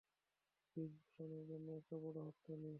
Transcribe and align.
Bridge 0.77 0.91
ভুশানের 0.97 1.43
জন্যে 1.49 1.71
একটা 1.75 1.95
বড় 2.03 2.17
হাততালি। 2.25 2.69